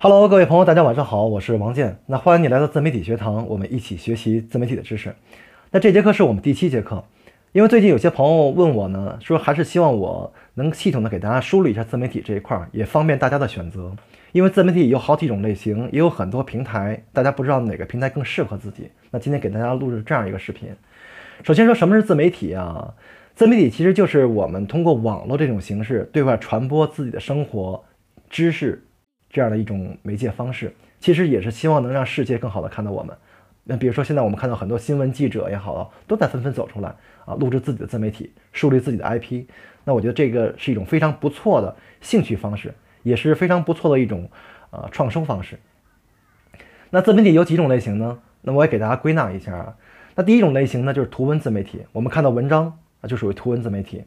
[0.00, 1.98] Hello，各位朋友，大家晚上好，我是王健。
[2.06, 5.12] 那欢迎你来到自媒体学堂，我们一起学习自媒体的知识。
[5.72, 7.02] 那这节课是我们第七节课，
[7.50, 13.92] 因为最近有些朋友问我呢，说还是希望我能系统的给大家梳理一下自媒体这一块，也方便大家的选择。
[14.30, 18.88] 因为自媒体有好几种类型，也有很多平台，大家不知道哪个平台更适合自己。
[19.10, 20.68] 那今天给大家录制这样一个视频。
[21.42, 22.94] 首先说什么是自媒体啊？
[23.34, 27.82] 自媒体其实就是我们通过网络这种形式对外传播自己的生活
[28.30, 28.84] 知识。
[29.30, 33.16] 这样的一种媒介方式，其实也是希望能让世界更好的看到我们。
[33.64, 36.88] 那比如说，现在我们看到很多新闻记者也好，都在纷纷走出来
[37.26, 39.44] 啊，录制自己的自媒体，树立自己的 IP。
[39.84, 44.30] 那我觉得这个是一种非常不错的兴趣方式，也是非常不错的一种
[44.70, 45.58] 呃创收方式。
[46.88, 48.18] 那自媒体有几种类型呢？
[48.40, 49.76] 那我也给大家归纳一下啊。
[50.14, 54.02] 那第一种类型呢，就是图文自媒体，我们看到文章啊，就属于图文自媒体。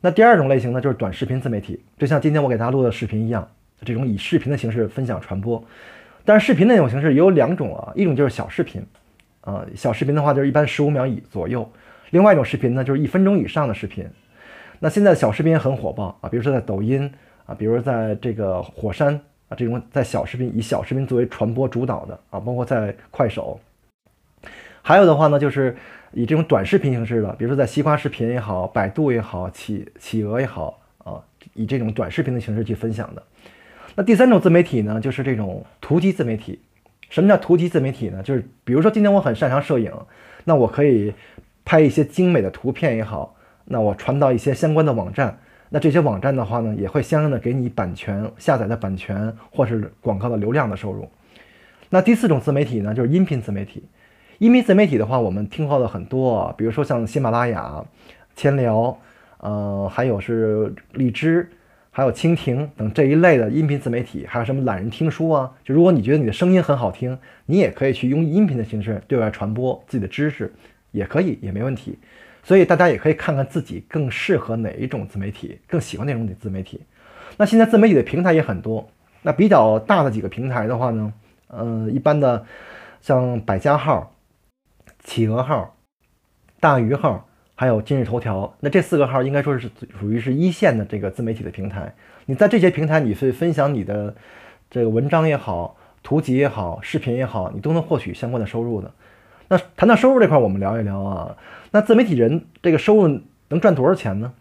[0.00, 3.46] 那第二种类型呢，就是短视频自媒体，就像今天我给大家录的视频一样。
[3.84, 5.62] 这种以视频的形式分享传播，
[6.24, 8.84] 但是视频那种形式也有两种啊，一种就是小视频，
[9.42, 11.62] 啊，小视频的话就是一般十五秒以左右；
[12.10, 14.04] 另外一种视频呢，就是一分钟以上的视频。
[14.80, 17.10] 那现在小视频很火爆啊，比如说在抖音
[17.46, 19.14] 啊，比如在这个火山
[19.48, 23.60] 啊，这种在小视频以小视频作为传播主导的啊，包括在快手。
[24.82, 25.74] 还有的话呢，就是
[26.12, 31.22] 以这种短视频形式的，比如说在西瓜视频也好，百度也好，企企鹅也好啊，
[31.54, 33.22] 以这种短视频的形式去分享的。
[33.96, 36.60] 那第三种自媒体呢，就是这种图集自媒体。
[37.10, 38.22] 什么叫图集自媒体呢？
[38.22, 39.92] 就是比如说今天我很擅长摄影，
[40.44, 41.14] 那我可以
[41.64, 51.08] 拍一些精美的图片也好，那我传到一些相关的网站，那这些网站的话呢，也会相应的给你版权下载的版权或是广告的流量的收入。
[51.90, 53.84] 那第四种自媒体呢，就是音频自媒体。
[54.38, 57.84] 音频自媒体的话，我们听到的很多，比如说像喜马拉雅、
[58.34, 58.98] 千聊，
[59.38, 61.48] 呃，还有是荔枝。
[61.96, 65.48] 还有蜻蜓等这一类的音频自媒体，还有什么懒人听书啊？
[65.62, 70.52] 就如果你觉得你的声音很好听，你也可以去用音频的形式对外传播自己的知识，
[70.90, 71.96] 也可以，也没问题。
[72.42, 76.80] 所以大家也可以看看自己更适合哪一种自媒体，更喜欢哪种的自媒体。
[77.36, 78.90] 那现在自媒体的平台也很多，
[79.22, 81.12] 那比较大的几个平台的话呢，
[81.46, 82.44] 呃，一般的
[83.00, 84.12] 像百家号、
[85.04, 85.76] 企鹅号、
[86.58, 87.28] 大鱼号。
[87.54, 89.70] 还有今日头条，那这四个号应该说是
[90.00, 91.94] 属于是一线的这个自媒体的平台。
[92.26, 94.14] 你在这些平台，你是分享你的
[94.70, 98.90] 这个文章也好、图集也好、视频也好，你都能获取相关的收入的。
[99.48, 101.36] 那谈到收入这块，我们聊一聊啊。
[101.70, 104.32] 那自媒体人这个收入能赚多少钱呢？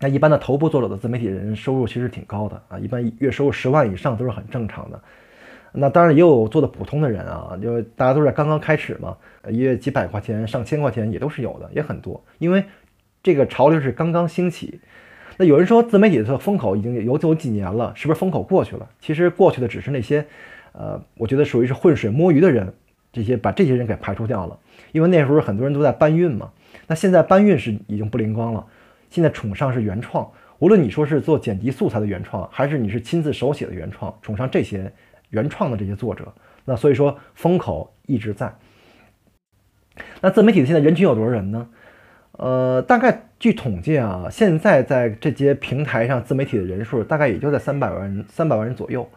[0.00, 5.00] 那一般的头部作者的自媒体人收入其实挺高的啊，一般月收入十万以上都是很正常的。
[5.78, 9.16] 那当然也有做的普通的人啊，就大家都是刚刚开始嘛，
[9.50, 12.24] 一月几百块钱、上千块钱也都是有的，也很多。
[12.38, 12.64] 因为
[13.22, 14.80] 这个潮流是刚刚兴起。
[15.36, 18.88] 那有人说自媒体的风口已经有有几年了，是不是风口过去了？
[19.00, 20.26] 其实过去的只是那些，
[20.72, 22.72] 呃，我觉得属于是浑水摸鱼的人，
[23.12, 24.58] 这些把这些人给排除掉了。
[24.92, 26.50] 因为那时候很多人都在搬运嘛。
[26.86, 28.64] 那现在搬运是已经不灵光了，
[29.10, 30.26] 现在崇尚是原创。
[30.58, 34.90] 无论你说是做剪辑素材的原创，还是你是亲自手写的原创，崇尚这些。
[35.30, 36.32] 原创的这些作者，
[36.64, 38.54] 那所以说风口一直在。
[40.20, 41.68] 那自媒体的现在人群有多少人呢？
[42.32, 49.08] 呃，大概据统计啊，现在在这些平台上自媒体的人数大概也就在三百万人，三百万人左右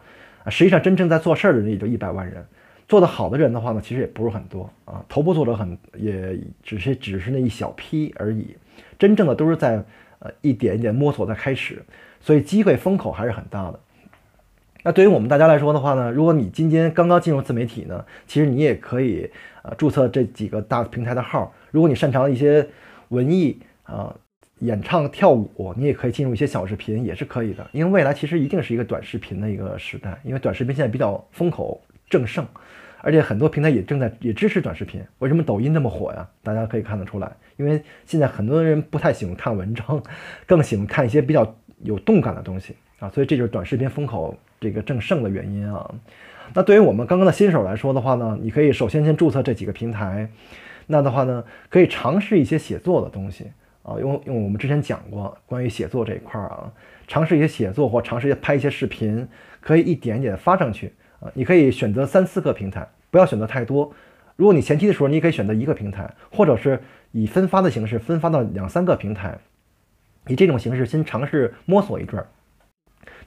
[0.42, 0.48] 啊。
[0.48, 2.42] 实际上真正在做事儿的人也就一百万人，
[2.88, 5.04] 做得好的人的话呢，其实也不是很多啊。
[5.06, 8.56] 头部作者很也只是只是那一小批而已，
[8.98, 9.84] 真正的都是在
[10.20, 11.82] 呃一点一点摸索在开始，
[12.22, 13.78] 所以机会风口还是很大的。
[14.82, 19.30] 那对于我们大家来说的话呢，如果你今天刚刚进入自媒体呢，其实你也可以
[19.62, 21.52] 呃注册这几个大平台的号。
[21.70, 22.66] 如果你擅长一些
[23.08, 24.14] 文艺啊、
[24.60, 27.66] 演唱、跳舞，你也可以进入一些小视频，也是可以的。
[27.72, 32.46] 因为未来其实一定是一个短视频的一个时代，因为短视频现在比较风口正盛，
[33.02, 35.02] 而且很多平台也正在也支持短视频。
[35.18, 36.26] 为什么抖音那么火呀？
[36.42, 40.02] 大家可以看得出来，因为现在很多人不太喜欢看文章，
[40.46, 44.34] 更喜欢看一些比较有动感的东西啊，所以这就是短视频风口。
[44.60, 45.90] 这个正盛的原因啊，
[46.52, 50.28] 那对于我们刚刚的新手来说的话呢，你可以首先先注册这几个平台，
[50.86, 53.50] 那的话呢，可以尝试一些写作的东西
[53.82, 56.70] 啊，用用我们之前讲过关于写作这一块啊，
[57.08, 59.26] 尝试一些写作或尝试一些拍一些视频，
[59.60, 63.90] 可以一点点发上去啊，你可以选择三四个平台，不要选择太多。
[64.36, 66.80] 如果你前期的时候，你可以选择一个平台，或者是
[67.12, 69.38] 以分发的形式分发到两三个平台，
[70.28, 72.26] 以这种形式先尝试摸索一阵儿。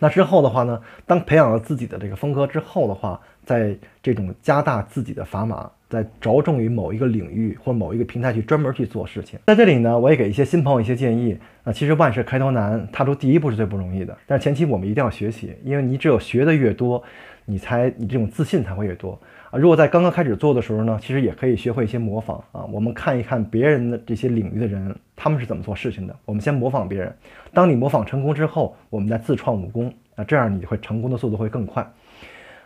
[0.03, 0.77] 那之后的话呢，
[1.07, 9.39] 当培养了自己的这个风格之后的话，在这种加大自己的砝码，在着重于某一个领域或某一个平台去专门去做事情。
[9.45, 11.37] 在这里呢，我也给一些新朋友一些建议。
[11.63, 14.17] 啊，其实万事开头难，踏出第一步是最不容易的。
[14.27, 17.01] 但是前期我们一定要学习，因为你只有学的越多，
[17.45, 19.19] 你才你这种自信才会越多
[19.51, 19.57] 啊。
[19.57, 22.63] 如果在刚刚开始做的时候呢，其实也可以学会一些模仿啊。
[22.65, 26.15] 我们看一看别人的这些领域的人，他们是怎么做事情的。
[26.25, 27.15] 我们先模仿别人，
[27.53, 31.85] 当你模仿成功之后，我们再自创武功啊，这样你会成功的速度会更快。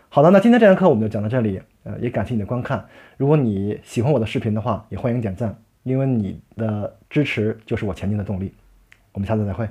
[0.09, 2.85] 好的，那今天这堂课我们就讲到这里，呃，也感谢你的观看。
[3.17, 5.53] 如果你喜欢我的视频的话，也欢迎点赞，
[5.83, 8.53] 因为你的支持就是我前进的动力。
[9.11, 9.67] 我们下次再会。